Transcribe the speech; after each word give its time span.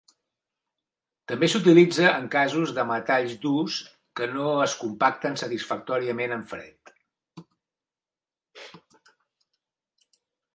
També 1.31 1.49
s’utilitza 1.55 2.07
en 2.11 2.23
casos 2.35 2.73
de 2.77 2.85
metalls 2.91 3.35
durs 3.43 3.75
que 4.21 4.29
no 4.37 4.47
es 4.63 4.73
compacten 4.85 5.37
satisfactòriament 5.43 6.35
en 6.39 6.47
fred. 6.55 6.95